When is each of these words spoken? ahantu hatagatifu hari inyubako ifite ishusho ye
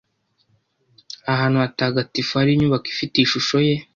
ahantu 1.33 1.57
hatagatifu 1.63 2.31
hari 2.39 2.51
inyubako 2.53 2.87
ifite 2.93 3.15
ishusho 3.19 3.57
ye 3.67 3.75